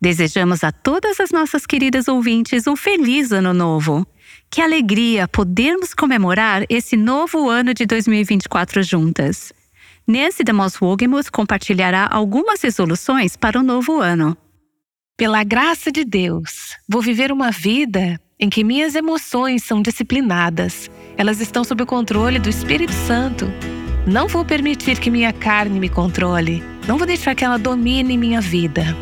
[0.00, 4.06] Desejamos a todas as nossas queridas ouvintes um feliz ano novo.
[4.50, 9.52] Que alegria podermos comemorar esse novo ano de 2024 juntas.
[10.08, 14.36] Nancy DeMoss Wogemuth compartilhará algumas resoluções para o novo ano.
[15.18, 20.90] Pela graça de Deus, vou viver uma vida em que minhas emoções são disciplinadas.
[21.18, 23.44] Elas estão sob o controle do Espírito Santo.
[24.06, 26.64] Não vou permitir que minha carne me controle.
[26.88, 28.96] Não vou deixar que ela domine minha vida.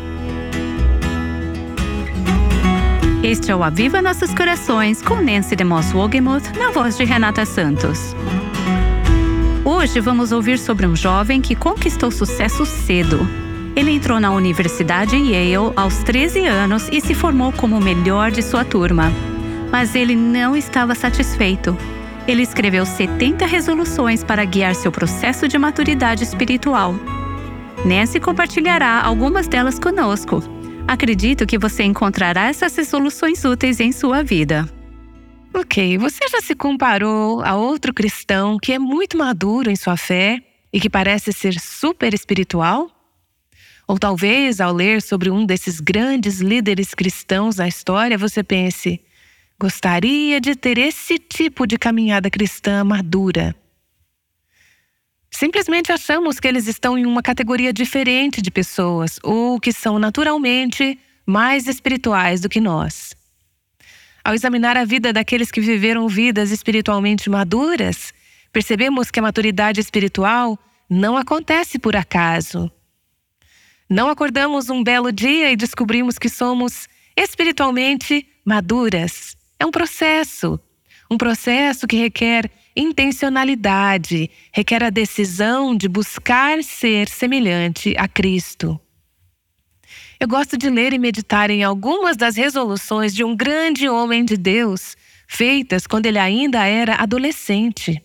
[3.23, 8.15] Este é o Aviva Nossos Corações com Nancy DeMoss Wogemuth na voz de Renata Santos.
[9.65, 13.27] Hoje vamos ouvir sobre um jovem que conquistou sucesso cedo
[13.79, 18.41] ele entrou na Universidade Yale aos 13 anos e se formou como o melhor de
[18.41, 19.09] sua turma.
[19.71, 21.77] Mas ele não estava satisfeito.
[22.27, 26.93] Ele escreveu 70 resoluções para guiar seu processo de maturidade espiritual.
[27.85, 30.43] Nancy compartilhará algumas delas conosco.
[30.89, 34.67] Acredito que você encontrará essas resoluções úteis em sua vida.
[35.53, 40.41] Ok, você já se comparou a outro cristão que é muito maduro em sua fé
[40.73, 42.89] e que parece ser super espiritual?
[43.87, 48.99] Ou talvez, ao ler sobre um desses grandes líderes cristãos na história, você pense:
[49.61, 53.55] gostaria de ter esse tipo de caminhada cristã madura.
[55.39, 60.99] Simplesmente achamos que eles estão em uma categoria diferente de pessoas ou que são naturalmente
[61.25, 63.15] mais espirituais do que nós.
[64.21, 68.13] Ao examinar a vida daqueles que viveram vidas espiritualmente maduras,
[68.51, 70.59] percebemos que a maturidade espiritual
[70.89, 72.69] não acontece por acaso.
[73.89, 79.37] Não acordamos um belo dia e descobrimos que somos espiritualmente maduras.
[79.57, 80.59] É um processo.
[81.09, 88.79] Um processo que requer intencionalidade, requer a decisão de buscar ser semelhante a Cristo.
[90.19, 94.35] Eu gosto de ler e meditar em algumas das resoluções de um grande homem de
[94.35, 94.97] Deus,
[95.27, 98.03] feitas quando ele ainda era adolescente.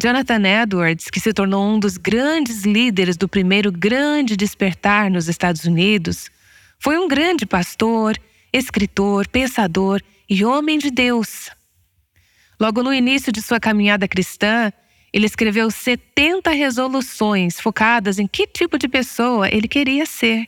[0.00, 5.64] Jonathan Edwards, que se tornou um dos grandes líderes do primeiro grande despertar nos Estados
[5.64, 6.30] Unidos,
[6.78, 8.16] foi um grande pastor,
[8.52, 11.50] escritor, pensador e homem de Deus.
[12.60, 14.70] Logo no início de sua caminhada cristã,
[15.10, 20.46] ele escreveu 70 resoluções focadas em que tipo de pessoa ele queria ser.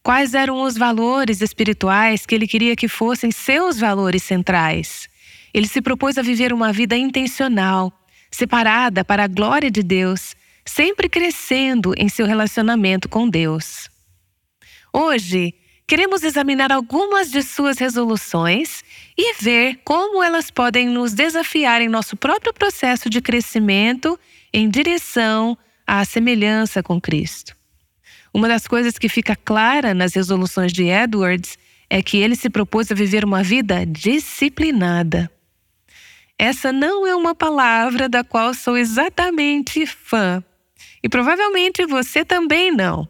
[0.00, 5.08] Quais eram os valores espirituais que ele queria que fossem seus valores centrais.
[5.52, 7.92] Ele se propôs a viver uma vida intencional,
[8.30, 13.90] separada para a glória de Deus, sempre crescendo em seu relacionamento com Deus.
[14.92, 15.52] Hoje,
[15.84, 18.84] queremos examinar algumas de suas resoluções
[19.16, 24.18] e ver como elas podem nos desafiar em nosso próprio processo de crescimento
[24.52, 27.56] em direção à semelhança com Cristo.
[28.32, 31.56] Uma das coisas que fica clara nas resoluções de Edwards
[31.88, 35.30] é que ele se propôs a viver uma vida disciplinada.
[36.36, 40.42] Essa não é uma palavra da qual sou exatamente fã.
[41.02, 43.08] E provavelmente você também não.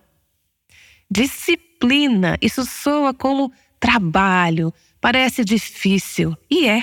[1.10, 3.50] Disciplina, isso soa como
[3.80, 4.72] trabalho,
[5.04, 6.34] parece difícil.
[6.50, 6.82] E é.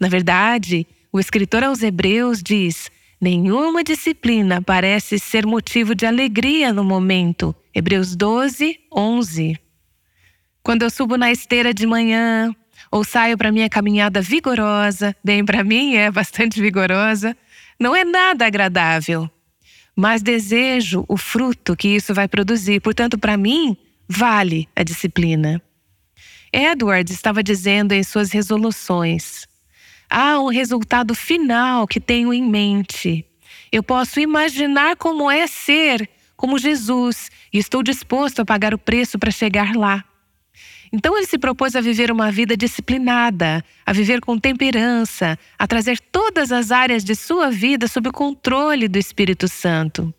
[0.00, 2.90] Na verdade, o escritor aos Hebreus diz:
[3.20, 7.54] nenhuma disciplina parece ser motivo de alegria no momento.
[7.72, 9.56] Hebreus 12, 11.
[10.64, 12.52] Quando eu subo na esteira de manhã,
[12.90, 17.36] ou saio para minha caminhada vigorosa, bem para mim é bastante vigorosa,
[17.78, 19.30] não é nada agradável.
[19.94, 23.76] Mas desejo o fruto que isso vai produzir, portanto, para mim,
[24.08, 25.62] vale a disciplina.
[26.52, 29.46] Edward estava dizendo em suas resoluções:
[30.08, 33.24] há um resultado final que tenho em mente.
[33.70, 39.18] Eu posso imaginar como é ser como Jesus e estou disposto a pagar o preço
[39.18, 40.04] para chegar lá.
[40.92, 45.98] Então ele se propôs a viver uma vida disciplinada, a viver com temperança, a trazer
[45.98, 50.14] todas as áreas de sua vida sob o controle do Espírito Santo.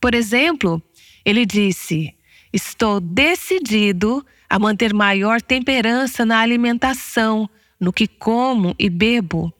[0.00, 0.80] Por exemplo,
[1.24, 2.14] ele disse:
[2.52, 7.48] Estou decidido a manter maior temperança na alimentação,
[7.78, 9.52] no que como e bebo.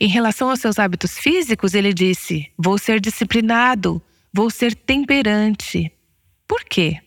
[0.00, 4.00] Em relação aos seus hábitos físicos, ele disse: Vou ser disciplinado,
[4.32, 5.90] vou ser temperante.
[6.46, 7.00] Por quê?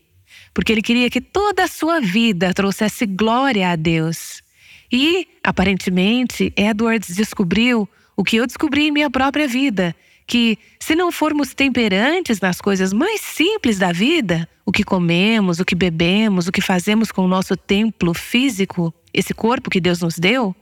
[0.54, 4.44] porque ele queria que toda a sua vida trouxesse glória a Deus.
[4.92, 11.12] E, aparentemente, Edwards descobriu o que eu descobri em minha própria vida: que se não
[11.12, 16.52] formos temperantes nas coisas mais simples da vida, o que comemos, o que bebemos, o
[16.52, 20.56] que fazemos com o nosso templo físico, esse corpo que Deus nos deu,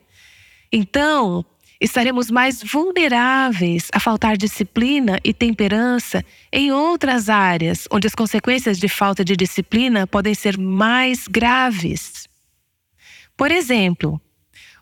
[0.71, 1.45] então
[1.79, 6.23] estaremos mais vulneráveis a faltar disciplina e temperança
[6.53, 12.29] em outras áreas onde as consequências de falta de disciplina podem ser mais graves.
[13.35, 14.21] Por exemplo,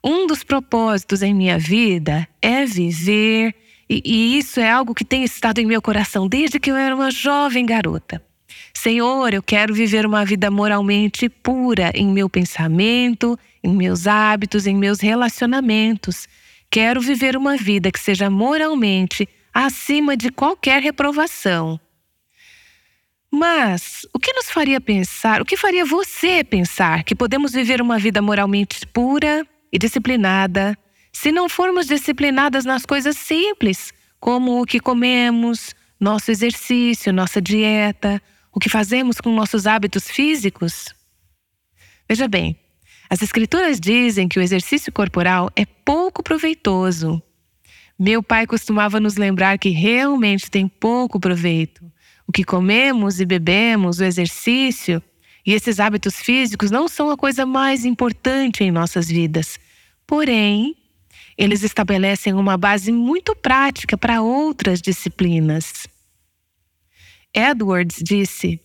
[0.03, 3.55] um dos propósitos em minha vida é viver,
[3.89, 6.95] e, e isso é algo que tem estado em meu coração desde que eu era
[6.95, 8.24] uma jovem garota.
[8.74, 14.75] Senhor, eu quero viver uma vida moralmente pura em meu pensamento, em meus hábitos, em
[14.75, 16.27] meus relacionamentos.
[16.69, 21.80] Quero viver uma vida que seja moralmente acima de qualquer reprovação.
[23.31, 27.97] Mas o que nos faria pensar, o que faria você pensar que podemos viver uma
[27.97, 30.77] vida moralmente pura e disciplinada
[31.21, 38.21] se não formos disciplinadas nas coisas simples, como o que comemos, nosso exercício, nossa dieta,
[38.54, 40.95] o que fazemos com nossos hábitos físicos?
[42.07, 42.57] Veja bem,
[43.10, 47.21] as Escrituras dizem que o exercício corporal é pouco proveitoso.
[48.00, 51.83] Meu pai costumava nos lembrar que realmente tem pouco proveito.
[52.25, 55.04] O que comemos e bebemos, o exercício
[55.45, 59.60] e esses hábitos físicos não são a coisa mais importante em nossas vidas.
[60.07, 60.78] Porém,
[61.39, 65.88] eles estabelecem uma base muito prática para outras disciplinas.
[67.33, 68.59] Edwards disse: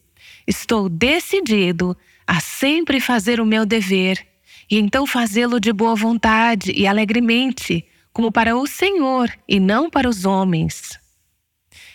[0.44, 4.26] Estou decidido a sempre fazer o meu dever
[4.68, 10.08] e então fazê-lo de boa vontade e alegremente, como para o Senhor e não para
[10.08, 10.98] os homens.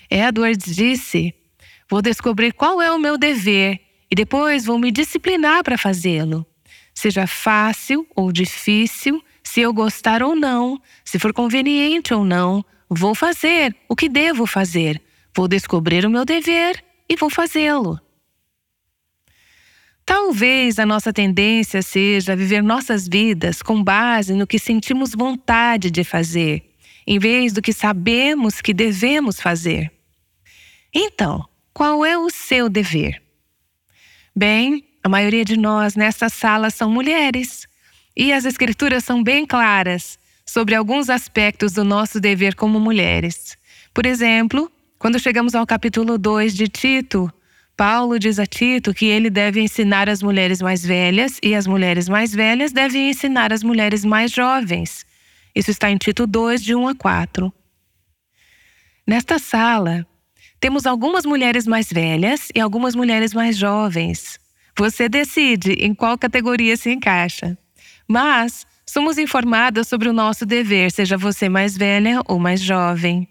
[0.10, 1.36] Edwards disse:
[1.90, 6.46] Vou descobrir qual é o meu dever e depois vou me disciplinar para fazê-lo.
[6.94, 13.14] Seja fácil ou difícil, se eu gostar ou não, se for conveniente ou não, vou
[13.14, 15.02] fazer o que devo fazer,
[15.36, 18.00] Vou descobrir o meu dever e vou fazê-lo.
[20.06, 26.04] Talvez a nossa tendência seja viver nossas vidas com base no que sentimos vontade de
[26.04, 26.76] fazer,
[27.06, 29.92] em vez do que sabemos que devemos fazer.
[30.94, 33.22] Então, qual é o seu dever?
[34.36, 37.68] Bem, a maioria de nós nesta sala são mulheres,
[38.20, 43.58] e as escrituras são bem claras sobre alguns aspectos do nosso dever como mulheres.
[43.94, 47.32] Por exemplo, quando chegamos ao capítulo 2 de Tito,
[47.78, 52.10] Paulo diz a Tito que ele deve ensinar as mulheres mais velhas e as mulheres
[52.10, 55.06] mais velhas devem ensinar as mulheres mais jovens.
[55.56, 57.54] Isso está em Tito 2, de 1 a 4.
[59.08, 60.06] Nesta sala,
[60.60, 64.38] temos algumas mulheres mais velhas e algumas mulheres mais jovens.
[64.78, 67.58] Você decide em qual categoria se encaixa.
[68.12, 73.28] Mas somos informadas sobre o nosso dever, seja você mais velha ou mais jovem.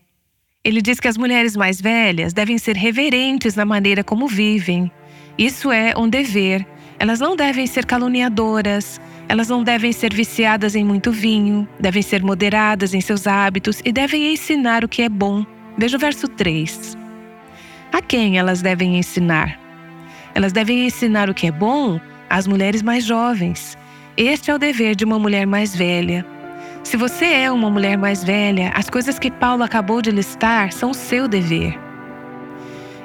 [0.62, 4.90] Ele diz que as mulheres mais velhas devem ser reverentes na maneira como vivem.
[5.36, 6.64] Isso é um dever.
[6.96, 12.22] Elas não devem ser caluniadoras, elas não devem ser viciadas em muito vinho, devem ser
[12.22, 15.44] moderadas em seus hábitos e devem ensinar o que é bom.
[15.76, 16.96] Veja o verso 3.
[17.92, 19.58] A quem elas devem ensinar?
[20.34, 23.77] Elas devem ensinar o que é bom às mulheres mais jovens.
[24.20, 26.26] Este é o dever de uma mulher mais velha.
[26.82, 30.92] Se você é uma mulher mais velha, as coisas que Paulo acabou de listar são
[30.92, 31.78] seu dever.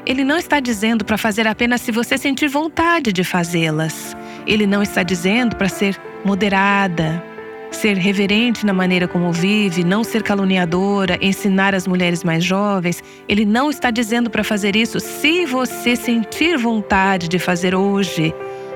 [0.07, 4.18] Ele não está dizendo para fazer apenas se você sentir vontade de fazê-las.
[4.48, 7.24] Ele não está dizendo para ser moderada,
[7.69, 13.04] ser reverente na maneira como vive, não ser caluniadora, ensinar as mulheres mais jovens.
[13.30, 18.33] Ele não está dizendo para fazer isso se você sentir vontade de fazer hoje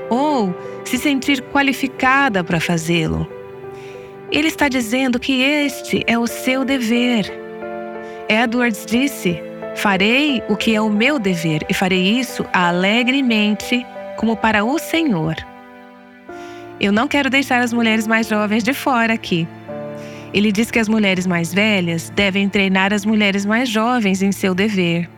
[0.09, 0.55] ou
[0.87, 3.27] se sentir qualificada para fazê-lo.
[4.31, 7.31] Ele está dizendo que este é o seu dever.
[8.29, 9.41] Edwards disse:
[9.75, 13.85] Farei o que é o meu dever e farei isso alegremente,
[14.17, 15.35] como para o Senhor.
[16.79, 19.47] Eu não quero deixar as mulheres mais jovens de fora aqui.
[20.33, 24.53] Ele diz que as mulheres mais velhas devem treinar as mulheres mais jovens em seu
[24.53, 25.09] dever.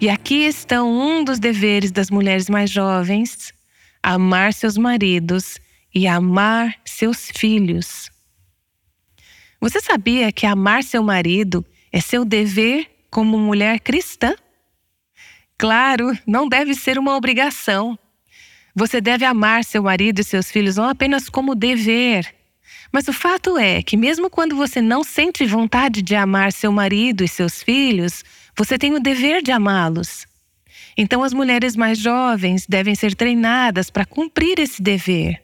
[0.00, 3.52] E aqui estão um dos deveres das mulheres mais jovens:
[4.02, 5.58] amar seus maridos
[5.94, 8.10] e amar seus filhos.
[9.60, 14.34] Você sabia que amar seu marido é seu dever como mulher cristã?
[15.58, 17.98] Claro, não deve ser uma obrigação.
[18.74, 22.32] Você deve amar seu marido e seus filhos não apenas como dever.
[22.92, 27.24] Mas o fato é que, mesmo quando você não sente vontade de amar seu marido
[27.24, 28.24] e seus filhos,
[28.56, 30.27] você tem o dever de amá-los.
[31.00, 35.40] Então, as mulheres mais jovens devem ser treinadas para cumprir esse dever.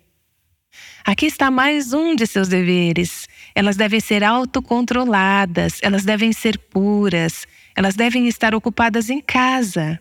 [1.05, 3.29] Aqui está mais um de seus deveres.
[3.55, 7.47] Elas devem ser autocontroladas, elas devem ser puras,
[7.77, 10.01] elas devem estar ocupadas em casa.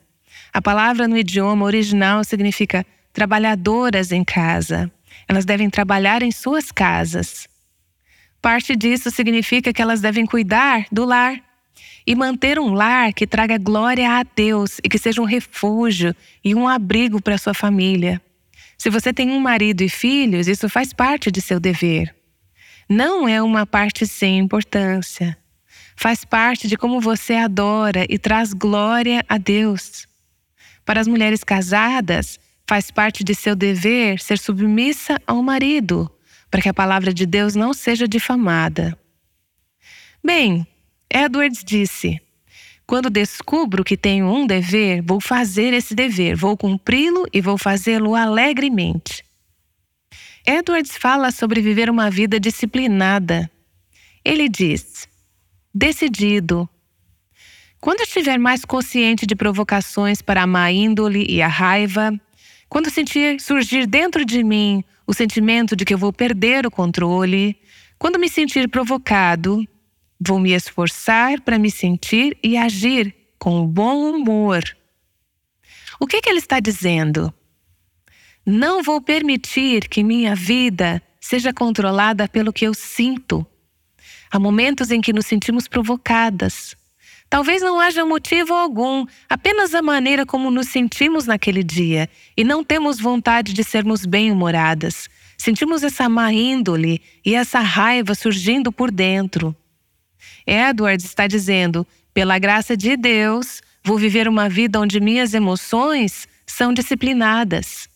[0.52, 4.92] A palavra no idioma original significa trabalhadoras em casa.
[5.28, 7.48] Elas devem trabalhar em suas casas.
[8.42, 11.40] Parte disso significa que elas devem cuidar do lar
[12.06, 16.54] e manter um lar que traga glória a Deus e que seja um refúgio e
[16.54, 18.22] um abrigo para sua família.
[18.78, 22.14] Se você tem um marido e filhos, isso faz parte de seu dever.
[22.90, 25.38] Não é uma parte sem importância.
[25.96, 30.06] Faz parte de como você adora e traz glória a Deus.
[30.84, 36.12] Para as mulheres casadas, faz parte de seu dever ser submissa ao marido,
[36.52, 38.98] para que a palavra de Deus não seja difamada.
[40.24, 40.68] Bem,
[41.14, 42.20] Edwards disse:
[42.88, 48.16] Quando descubro que tenho um dever, vou fazer esse dever, vou cumpri-lo e vou fazê-lo
[48.16, 49.24] alegremente.
[50.46, 53.50] Edwards fala sobre viver uma vida disciplinada.
[54.26, 55.08] Ele diz:
[55.74, 56.68] decidido.
[57.80, 62.12] Quando estiver mais consciente de provocações para a má índole e a raiva,
[62.70, 67.56] quando sentir surgir dentro de mim o sentimento de que eu vou perder o controle,
[68.00, 69.64] quando me sentir provocado,
[70.26, 74.64] vou me esforçar para me sentir e agir com bom humor.
[76.00, 77.34] O que, que ele está dizendo?
[78.46, 83.46] Não vou permitir que minha vida seja controlada pelo que eu sinto.
[84.30, 86.76] Há momentos em que nos sentimos provocadas.
[87.30, 92.64] Talvez não haja motivo algum, apenas a maneira como nos sentimos naquele dia e não
[92.64, 95.10] temos vontade de sermos bem-humoradas.
[95.38, 99.56] Sentimos essa má índole e essa raiva surgindo por dentro.
[100.46, 106.74] Edwards está dizendo: pela graça de Deus, vou viver uma vida onde minhas emoções são
[106.74, 107.88] disciplinadas.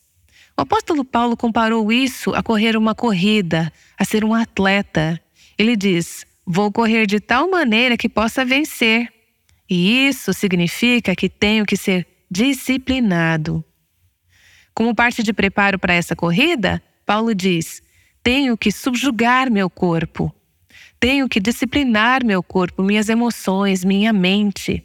[0.58, 5.20] O apóstolo Paulo comparou isso a correr uma corrida, a ser um atleta.
[5.58, 9.12] Ele diz: Vou correr de tal maneira que possa vencer.
[9.70, 13.64] E isso significa que tenho que ser disciplinado.
[14.74, 17.82] Como parte de preparo para essa corrida, Paulo diz:
[18.28, 20.36] tenho que subjugar meu corpo.
[21.00, 24.84] Tenho que disciplinar meu corpo, minhas emoções, minha mente.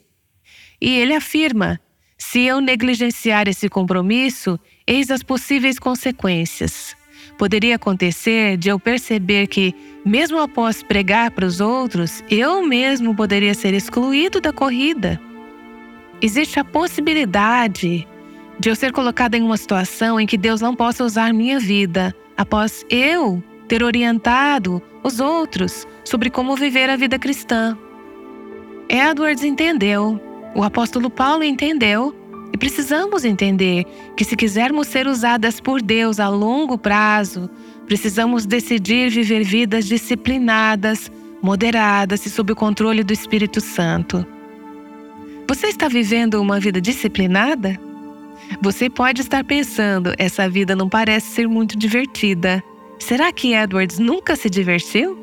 [0.80, 1.80] E ele afirma:
[2.18, 6.94] se eu negligenciar esse compromisso, eis as possíveis consequências.
[7.38, 13.54] Poderia acontecer de eu perceber que, mesmo após pregar para os outros, eu mesmo poderia
[13.54, 15.20] ser excluído da corrida.
[16.20, 18.06] Existe a possibilidade
[18.60, 22.14] de eu ser colocada em uma situação em que Deus não possa usar minha vida
[22.36, 27.76] após eu ter orientado os outros sobre como viver a vida cristã.
[28.88, 30.20] Edwards entendeu,
[30.54, 32.14] o apóstolo Paulo entendeu,
[32.52, 37.48] e precisamos entender que, se quisermos ser usadas por Deus a longo prazo,
[37.86, 44.26] precisamos decidir viver vidas disciplinadas, moderadas e sob o controle do Espírito Santo.
[45.48, 47.80] Você está vivendo uma vida disciplinada?
[48.60, 52.62] Você pode estar pensando: essa vida não parece ser muito divertida.
[52.98, 55.21] Será que Edwards nunca se divertiu?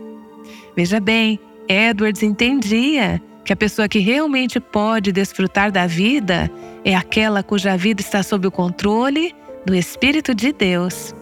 [0.75, 6.51] Veja bem, Edwards entendia que a pessoa que realmente pode desfrutar da vida
[6.83, 9.35] é aquela cuja vida está sob o controle
[9.65, 11.13] do Espírito de Deus.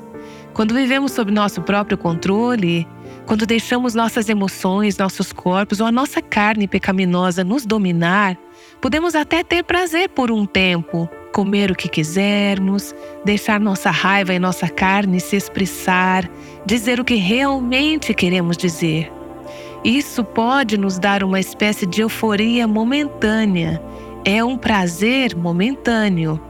[0.54, 2.88] Quando vivemos sob nosso próprio controle,
[3.26, 8.38] quando deixamos nossas emoções, nossos corpos ou a nossa carne pecaminosa nos dominar,
[8.82, 14.40] podemos até ter prazer por um tempo, comer o que quisermos, deixar nossa raiva e
[14.40, 16.30] nossa carne se expressar,
[16.66, 19.17] dizer o que realmente queremos dizer.
[19.88, 23.82] Isso pode nos dar uma espécie de euforia momentânea,
[24.26, 26.42] é um prazer momentâneo.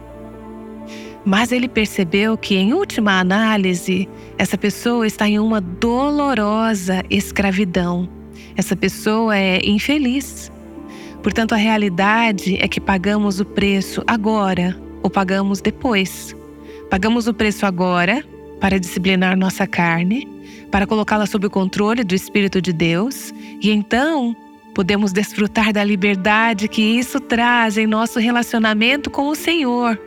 [1.24, 8.10] Mas ele percebeu que, em última análise, essa pessoa está em uma dolorosa escravidão.
[8.56, 10.52] Essa pessoa é infeliz.
[11.22, 16.36] Portanto, a realidade é que pagamos o preço agora ou pagamos depois.
[16.90, 18.26] Pagamos o preço agora
[18.60, 20.28] para disciplinar nossa carne,
[20.72, 24.36] para colocá-la sob o controle do Espírito de Deus, e então
[24.74, 30.00] podemos desfrutar da liberdade que isso traz em nosso relacionamento com o Senhor.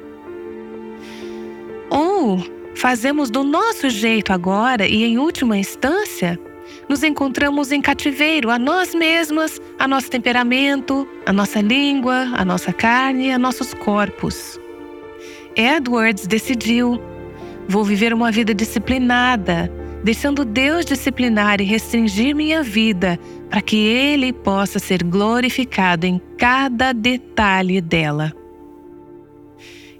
[1.90, 2.38] Ou
[2.76, 6.38] fazemos do nosso jeito agora e, em última instância,
[6.88, 12.73] nos encontramos em cativeiro a nós mesmas, a nosso temperamento, a nossa língua, a nossa
[12.73, 14.59] carne, a nossos corpos.
[15.57, 17.00] Edwards decidiu:
[17.69, 19.71] vou viver uma vida disciplinada,
[20.02, 26.92] deixando Deus disciplinar e restringir minha vida para que Ele possa ser glorificado em cada
[26.92, 28.33] detalhe dela.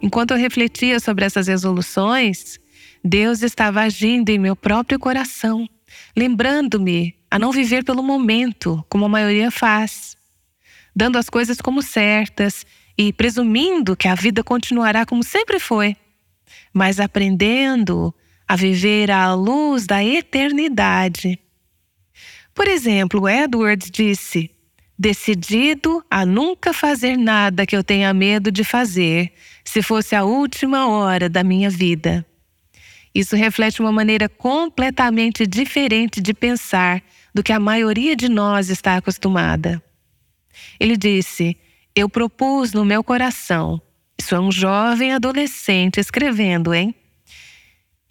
[0.03, 2.59] Enquanto eu refletia sobre essas resoluções,
[3.05, 5.69] Deus estava agindo em meu próprio coração
[6.17, 10.17] lembrando-me a não viver pelo momento, como a maioria faz,
[10.95, 12.67] dando as coisas como certas
[12.97, 15.97] e presumindo que a vida continuará como sempre foi,
[16.73, 18.15] mas aprendendo
[18.51, 21.39] a viver à luz da eternidade.
[22.53, 24.51] Por exemplo, Edwards disse:
[24.99, 29.33] decidido a nunca fazer nada que eu tenha medo de fazer,
[29.65, 32.27] se fosse a última hora da minha vida.
[33.15, 38.97] Isso reflete uma maneira completamente diferente de pensar do que a maioria de nós está
[38.97, 39.81] acostumada.
[40.81, 41.57] Ele disse:
[41.95, 43.81] Eu propus no meu coração.
[44.19, 46.93] Isso é um jovem adolescente escrevendo, hein?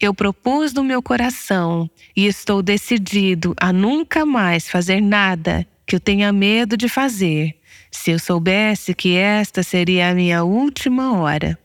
[0.00, 6.00] Eu propus no meu coração e estou decidido a nunca mais fazer nada que eu
[6.00, 7.54] tenha medo de fazer,
[7.90, 11.58] se eu soubesse que esta seria a minha última hora.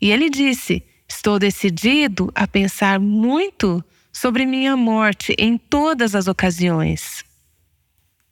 [0.00, 7.22] E ele disse: Estou decidido a pensar muito sobre minha morte em todas as ocasiões.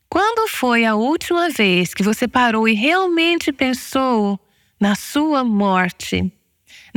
[0.09, 4.41] Quando foi a última vez que você parou e realmente pensou
[4.81, 6.33] na sua morte?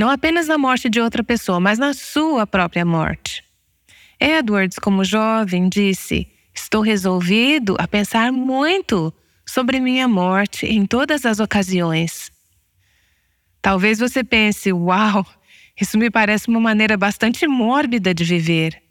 [0.01, 3.43] Não apenas na morte de outra pessoa, mas na sua própria morte.
[4.19, 9.13] Edwards, como jovem, disse: Estou resolvido a pensar muito
[9.45, 12.31] sobre minha morte em todas as ocasiões.
[13.61, 15.23] Talvez você pense: Uau,
[15.79, 18.81] isso me parece uma maneira bastante mórbida de viver.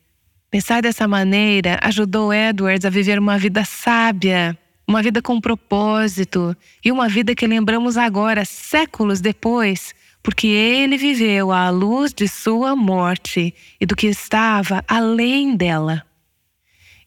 [0.48, 6.92] Pensar dessa maneira ajudou Edwards a viver uma vida sábia, uma vida com propósito e
[6.92, 13.54] uma vida que lembramos agora, séculos depois, porque ele viveu à luz de sua morte
[13.80, 16.04] e do que estava além dela.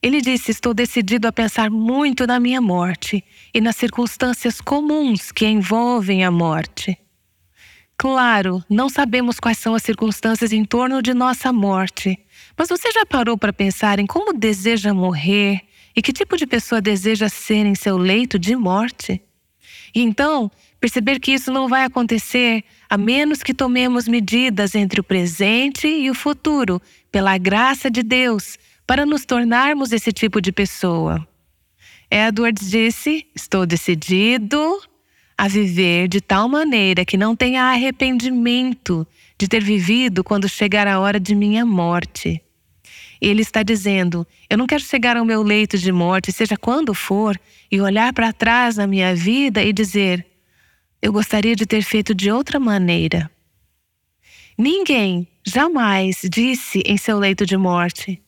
[0.02, 5.46] Ele disse: Estou decidido a pensar muito na minha morte e nas circunstâncias comuns que
[5.46, 6.98] envolvem a morte.
[7.96, 12.20] Claro, não sabemos quais são as circunstâncias em torno de nossa morte,
[12.58, 15.62] mas você já parou para pensar em como deseja morrer
[15.96, 19.22] e que tipo de pessoa deseja ser em seu leito de morte?
[19.96, 20.52] E então,
[20.84, 26.10] perceber que isso não vai acontecer a menos que tomemos medidas entre o presente e
[26.10, 31.26] o futuro, pela graça de Deus, para nos tornarmos esse tipo de pessoa.
[32.12, 34.60] Edwards disse: Estou decidido
[35.38, 41.00] a viver de tal maneira que não tenha arrependimento de ter vivido quando chegar a
[41.00, 42.44] hora de minha morte.
[43.22, 47.40] Ele está dizendo: Eu não quero chegar ao meu leito de morte, seja quando for,
[47.72, 50.33] e olhar para trás na minha vida e dizer:
[51.04, 53.30] Eu gostaria de ter feito de outra maneira.
[54.58, 58.22] Ninguém jamais disse em seu leito de morte: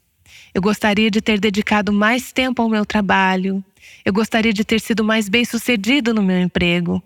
[0.54, 3.64] Eu gostaria de ter dedicado mais tempo ao meu trabalho,
[4.04, 7.02] eu gostaria de ter sido mais bem-sucedido no meu emprego.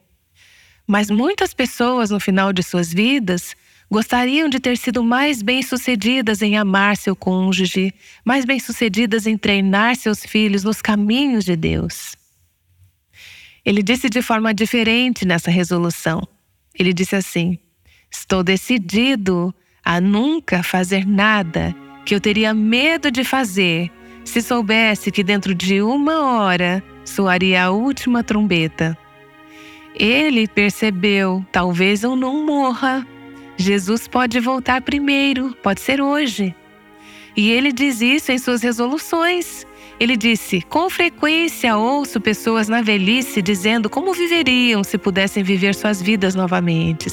[0.88, 3.56] Mas muitas pessoas, no final de suas vidas,
[3.92, 7.94] gostariam de ter sido mais bem-sucedidas em amar seu cônjuge,
[8.26, 12.18] mais bem-sucedidas em treinar seus filhos nos caminhos de Deus.
[13.66, 16.28] Ele disse de forma diferente nessa resolução.
[16.78, 17.60] Ele disse assim:
[18.12, 23.92] Estou decidido a nunca fazer nada que eu teria medo de fazer
[24.24, 28.98] se soubesse que dentro de uma hora soaria a última trombeta.
[29.96, 33.06] Ele percebeu: talvez eu não morra.
[33.58, 36.56] Jesus pode voltar primeiro, pode ser hoje.
[37.36, 39.66] E ele diz isso em suas resoluções.
[40.00, 46.02] Ele disse: Com frequência ouço pessoas na velhice dizendo como viveriam se pudessem viver suas
[46.02, 47.10] vidas novamente.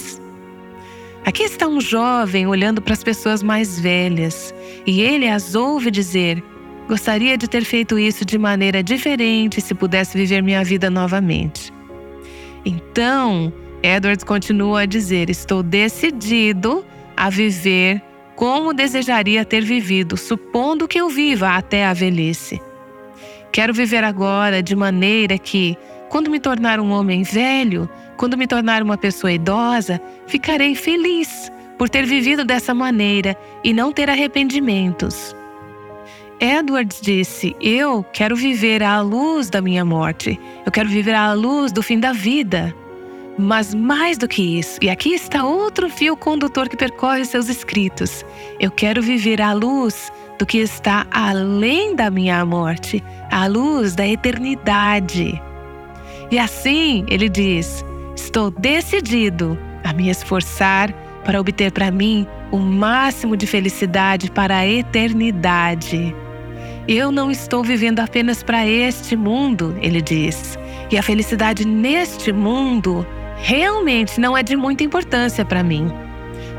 [1.25, 4.55] Aqui está um jovem olhando para as pessoas mais velhas
[4.87, 6.43] e ele as ouve dizer:
[6.87, 11.73] Gostaria de ter feito isso de maneira diferente se pudesse viver minha vida novamente.
[12.65, 16.85] Então, Edwards continua a dizer: Estou decidido
[17.17, 18.01] a viver
[18.37, 22.61] como desejaria ter vivido, supondo que eu viva até a velhice.
[23.57, 25.79] Quero viver agora de maneira que,
[26.11, 27.89] quando me tornar um homem velho,
[28.19, 33.93] quando me tornar uma pessoa idosa, ficarei feliz por ter vivido dessa maneira e não
[33.93, 35.35] ter arrependimentos.
[36.39, 40.39] Edwards disse: Eu quero viver à luz da minha morte.
[40.67, 42.75] Eu quero viver à luz do fim da vida.
[43.39, 48.23] Mas mais do que isso, e aqui está outro fio condutor que percorre seus escritos.
[48.61, 54.07] Eu quero viver à luz do que está além da minha morte, à luz da
[54.07, 55.41] eternidade.
[56.31, 60.93] E assim, ele diz: Estou decidido a me esforçar
[61.25, 66.15] para obter para mim o máximo de felicidade para a eternidade.
[66.89, 70.57] Eu não estou vivendo apenas para este mundo, ele diz.
[70.91, 73.05] E a felicidade neste mundo
[73.39, 75.91] realmente não é de muita importância para mim.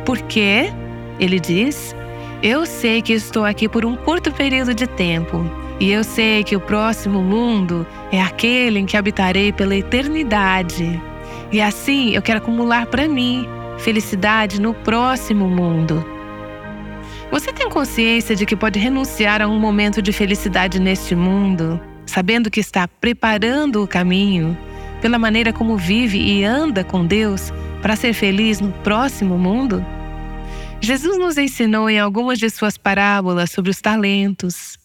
[0.06, 0.72] Porque,
[1.18, 1.96] ele diz,
[2.42, 5.50] eu sei que estou aqui por um curto período de tempo.
[5.80, 11.02] E eu sei que o próximo mundo é aquele em que habitarei pela eternidade.
[11.52, 13.48] E assim eu quero acumular para mim
[13.80, 16.06] felicidade no próximo mundo.
[17.32, 22.50] Você tem consciência de que pode renunciar a um momento de felicidade neste mundo, sabendo
[22.50, 24.58] que está preparando o caminho
[25.02, 29.86] pela maneira como vive e anda com Deus para ser feliz no próximo mundo?
[30.82, 34.78] Jesus nos ensinou em algumas de suas parábolas sobre os talentos,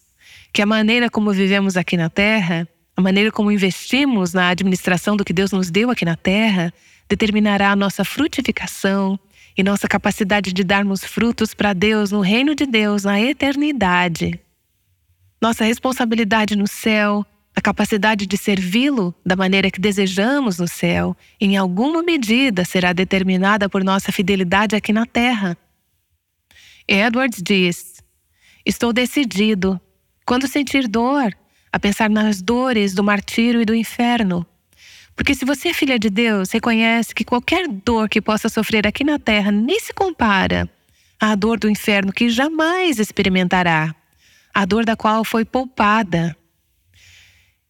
[0.51, 5.23] que a maneira como vivemos aqui na Terra, a maneira como investimos na administração do
[5.23, 6.73] que Deus nos deu aqui na Terra,
[7.07, 9.19] determinará a nossa frutificação
[9.57, 14.39] e nossa capacidade de darmos frutos para Deus no reino de Deus, na eternidade.
[15.41, 17.25] Nossa responsabilidade no céu,
[17.55, 23.69] a capacidade de servi-lo da maneira que desejamos no céu, em alguma medida será determinada
[23.69, 25.57] por nossa fidelidade aqui na terra.
[26.87, 28.03] Edwards diz:
[28.65, 29.79] Estou decidido,
[30.25, 31.35] quando sentir dor,
[31.71, 34.45] a pensar nas dores do martírio e do inferno.
[35.15, 39.03] Porque se você é filha de Deus, reconhece que qualquer dor que possa sofrer aqui
[39.03, 40.69] na terra nem se compara
[41.19, 43.95] à dor do inferno que jamais experimentará,
[44.53, 46.35] a dor da qual foi poupada.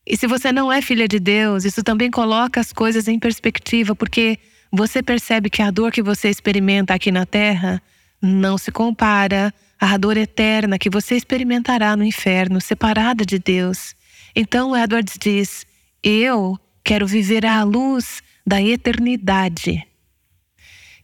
[0.05, 3.95] E se você não é filha de Deus, isso também coloca as coisas em perspectiva,
[3.95, 4.37] porque
[4.71, 7.81] você percebe que a dor que você experimenta aqui na terra
[8.25, 13.93] não se compara à dor eterna que você experimentará no inferno, separada de Deus.
[14.33, 15.65] Então Edwards diz:
[16.01, 19.85] Eu quero viver à luz da eternidade.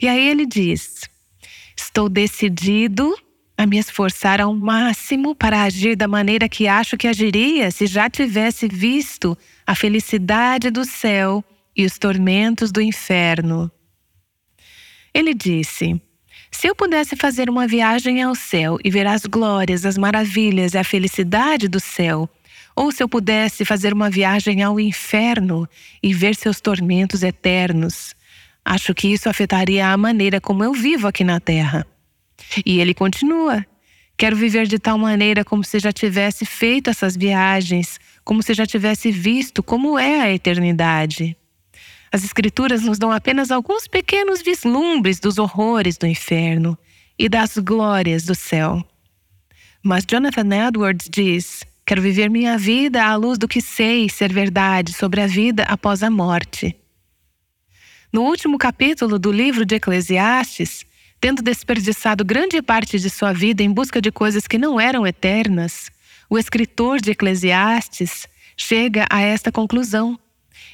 [0.01, 1.09] E aí ele diz:
[1.75, 3.13] Estou decidido
[3.57, 8.09] a me esforçar ao máximo para agir da maneira que acho que agiria se já
[8.09, 11.43] tivesse visto a felicidade do céu
[11.75, 13.69] e os tormentos do inferno.
[15.13, 16.01] Ele disse:
[16.51, 20.77] se eu pudesse fazer uma viagem ao céu e ver as glórias, as maravilhas e
[20.77, 22.29] a felicidade do céu,
[22.75, 25.67] ou se eu pudesse fazer uma viagem ao inferno
[26.01, 28.15] e ver seus tormentos eternos,
[28.63, 31.85] acho que isso afetaria a maneira como eu vivo aqui na Terra.
[32.65, 33.65] E ele continua:
[34.17, 38.65] Quero viver de tal maneira como se já tivesse feito essas viagens, como se já
[38.65, 41.37] tivesse visto como é a eternidade.
[42.11, 46.77] As Escrituras nos dão apenas alguns pequenos vislumbres dos horrores do inferno
[47.17, 48.83] e das glórias do céu.
[49.83, 54.93] Mas Jonathan Edwards diz: Quero viver minha vida à luz do que sei ser verdade
[54.93, 56.75] sobre a vida após a morte.
[58.11, 60.85] No último capítulo do livro de Eclesiastes,
[61.21, 65.91] tendo desperdiçado grande parte de sua vida em busca de coisas que não eram eternas,
[66.29, 70.19] o escritor de Eclesiastes chega a esta conclusão.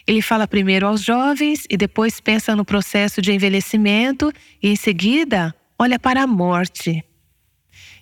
[0.08, 5.54] Ele fala primeiro aos jovens e depois pensa no processo de envelhecimento e em seguida
[5.80, 7.04] olha para a morte.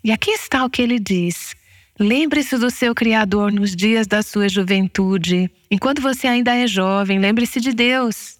[0.03, 1.55] E aqui está o que ele diz:
[1.97, 5.49] Lembre-se do seu Criador nos dias da sua juventude.
[5.71, 8.37] Enquanto você ainda é jovem, lembre-se de Deus.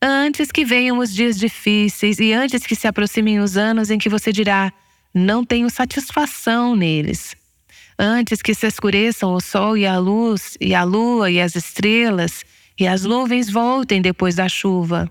[0.00, 4.08] Antes que venham os dias difíceis e antes que se aproximem os anos em que
[4.08, 4.72] você dirá:
[5.12, 7.36] Não tenho satisfação neles.
[7.98, 12.44] Antes que se escureçam o sol e a luz, e a lua e as estrelas,
[12.78, 15.10] e as nuvens voltem depois da chuva.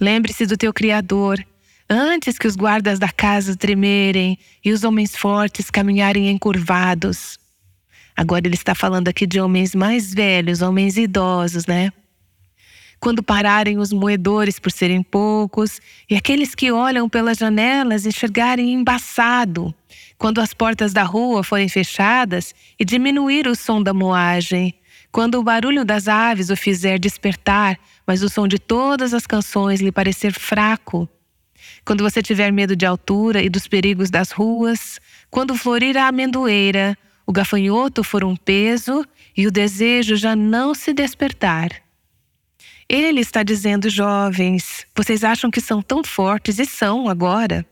[0.00, 1.44] Lembre-se do teu Criador,
[1.88, 7.38] antes que os guardas da casa tremerem e os homens fortes caminharem encurvados.
[8.16, 11.92] Agora ele está falando aqui de homens mais velhos, homens idosos, né?
[13.00, 19.72] Quando pararem os moedores por serem poucos, e aqueles que olham pelas janelas enxergarem embaçado,
[20.18, 24.74] quando as portas da rua forem fechadas e diminuir o som da moagem,
[25.10, 29.80] quando o barulho das aves o fizer despertar, mas o som de todas as canções
[29.80, 31.08] lhe parecer fraco.
[31.84, 36.96] Quando você tiver medo de altura e dos perigos das ruas, quando florir a amendoeira,
[37.26, 39.04] o gafanhoto for um peso
[39.36, 41.70] e o desejo já não se despertar.
[42.88, 47.66] Ele está dizendo, jovens, vocês acham que são tão fortes e são agora.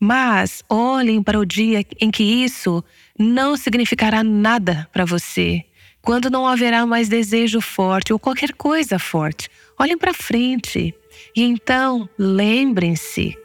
[0.00, 2.82] Mas olhem para o dia em que isso
[3.18, 5.64] não significará nada para você
[6.06, 9.50] quando não haverá mais desejo forte ou qualquer coisa forte.
[9.76, 10.94] Olhem para frente
[11.34, 13.36] e então lembrem-se.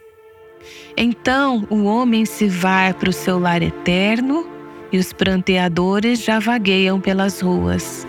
[0.96, 4.48] Então o homem se vai para o seu lar eterno
[4.92, 8.06] e os pranteadores já vagueiam pelas ruas.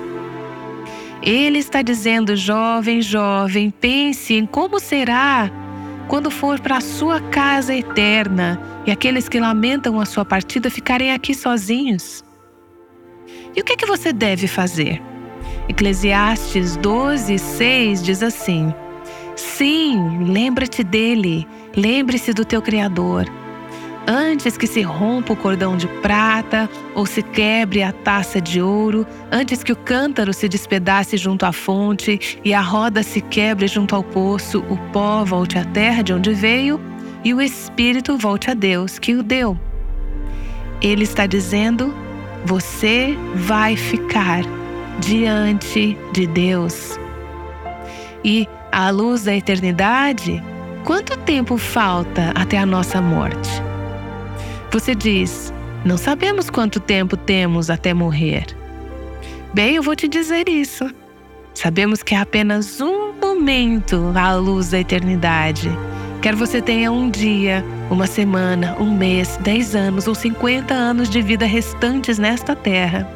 [1.23, 5.49] Ele está dizendo, jovem, jovem, pense em como será
[6.07, 11.11] quando for para a sua casa eterna e aqueles que lamentam a sua partida ficarem
[11.11, 12.23] aqui sozinhos.
[13.55, 15.01] E o que, é que você deve fazer?
[15.69, 18.73] Eclesiastes 12, 6 diz assim:
[19.35, 23.25] Sim, lembra-te dele, lembre-se do teu Criador.
[24.05, 29.07] Antes que se rompa o cordão de prata ou se quebre a taça de ouro,
[29.31, 33.95] antes que o cântaro se despedace junto à fonte e a roda se quebre junto
[33.95, 36.81] ao poço, o pó volte à terra de onde veio
[37.23, 39.57] e o espírito volte a Deus que o deu.
[40.81, 41.93] Ele está dizendo:
[42.45, 44.43] você vai ficar
[44.99, 46.99] diante de Deus.
[48.23, 50.41] E à luz da eternidade,
[50.83, 53.61] quanto tempo falta até a nossa morte?
[54.71, 55.53] Você diz:
[55.85, 58.45] não sabemos quanto tempo temos até morrer.
[59.53, 60.89] Bem, eu vou te dizer isso.
[61.53, 65.69] Sabemos que é apenas um momento à luz da eternidade.
[66.21, 71.21] Quer você tenha um dia, uma semana, um mês, dez anos ou cinquenta anos de
[71.21, 73.09] vida restantes nesta terra,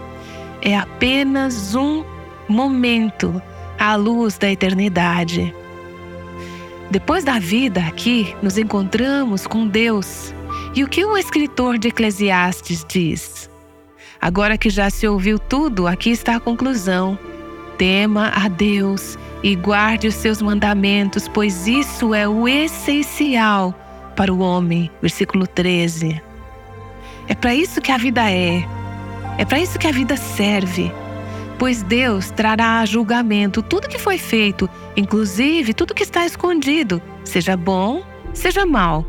[0.62, 2.04] é apenas um
[2.48, 3.42] momento
[3.80, 5.54] à luz da eternidade.
[6.90, 10.34] Depois da vida aqui, nos encontramos com Deus.
[10.74, 13.50] E o que o escritor de Eclesiastes diz?
[14.22, 17.18] Agora que já se ouviu tudo, aqui está a conclusão.
[17.78, 23.87] Tema a Deus e guarde os seus mandamentos, pois isso é o essencial
[24.18, 24.92] para o homem.
[25.02, 26.22] Versículo 13.
[27.30, 28.68] É para isso que a vida é.
[29.38, 30.92] É para isso que a vida serve.
[31.60, 37.56] Pois Deus trará a julgamento tudo que foi feito, inclusive tudo que está escondido, seja
[37.56, 38.04] bom,
[38.34, 39.06] seja mal.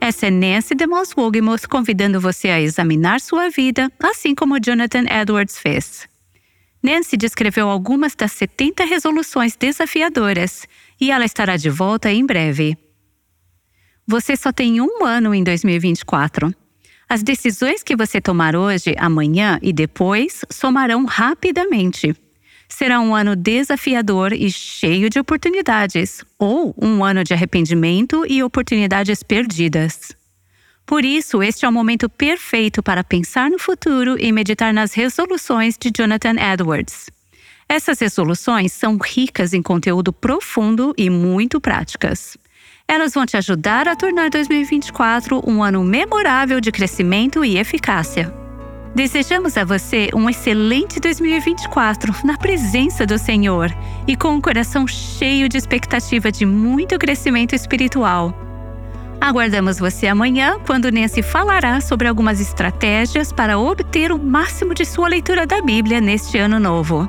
[0.00, 5.58] Essa é Nancy DeMoss Wogemuth convidando você a examinar sua vida, assim como Jonathan Edwards
[5.58, 6.08] fez.
[6.88, 10.66] Nancy descreveu algumas das 70 resoluções desafiadoras
[10.98, 12.78] e ela estará de volta em breve.
[14.06, 16.50] Você só tem um ano em 2024.
[17.06, 22.16] As decisões que você tomar hoje, amanhã e depois somarão rapidamente.
[22.66, 29.22] Será um ano desafiador e cheio de oportunidades, ou um ano de arrependimento e oportunidades
[29.22, 30.17] perdidas.
[30.88, 35.76] Por isso, este é o momento perfeito para pensar no futuro e meditar nas resoluções
[35.78, 37.10] de Jonathan Edwards.
[37.68, 42.38] Essas resoluções são ricas em conteúdo profundo e muito práticas.
[42.88, 48.32] Elas vão te ajudar a tornar 2024 um ano memorável de crescimento e eficácia.
[48.94, 53.70] Desejamos a você um excelente 2024 na presença do Senhor
[54.06, 58.47] e com um coração cheio de expectativa de muito crescimento espiritual.
[59.20, 65.08] Aguardamos você amanhã, quando Nancy falará sobre algumas estratégias para obter o máximo de sua
[65.08, 67.08] leitura da Bíblia neste ano novo.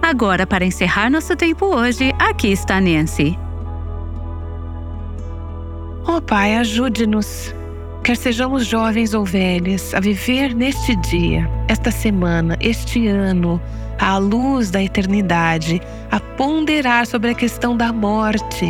[0.00, 3.38] Agora, para encerrar nosso tempo hoje, aqui está Nancy.
[6.06, 7.54] Oh Pai, ajude-nos
[8.04, 13.58] Quer sejamos jovens ou velhos, a viver neste dia, esta semana, este ano,
[13.98, 18.66] à luz da eternidade, a ponderar sobre a questão da morte,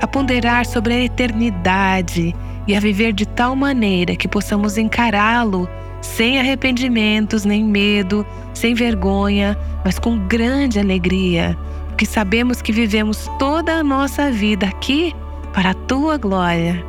[0.00, 2.34] a ponderar sobre a eternidade
[2.66, 5.68] e a viver de tal maneira que possamos encará-lo
[6.00, 11.56] sem arrependimentos nem medo, sem vergonha, mas com grande alegria,
[11.88, 15.14] porque sabemos que vivemos toda a nossa vida aqui
[15.52, 16.84] para a tua glória.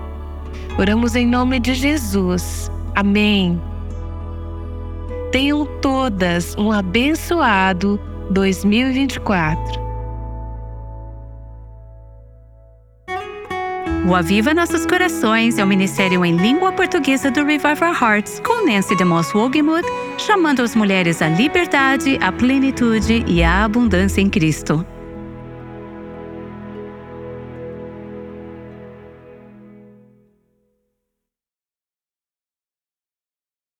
[0.77, 2.69] Oramos em nome de Jesus.
[2.93, 3.59] Amém.
[5.31, 7.99] Tenham todas um abençoado
[8.31, 9.84] 2024.
[14.07, 18.95] O Aviva Nossos Corações é o ministério em língua portuguesa do Revival Hearts, com Nancy
[18.95, 19.85] DeMoss Wogemuth,
[20.19, 24.85] chamando as mulheres à liberdade, à plenitude e à abundância em Cristo.